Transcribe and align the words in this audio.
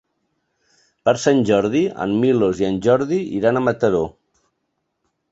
Per 1.09 1.13
Sant 1.23 1.41
Jordi 1.49 1.81
en 2.05 2.15
Milos 2.23 2.61
i 2.63 2.67
en 2.69 2.79
Jordi 2.87 3.19
iran 3.41 3.59
a 3.59 3.63
Mataró. 3.67 4.01